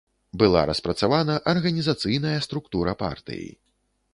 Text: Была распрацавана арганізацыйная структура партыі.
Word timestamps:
Была 0.43 0.61
распрацавана 0.69 1.35
арганізацыйная 1.53 2.35
структура 2.47 2.97
партыі. 3.07 3.47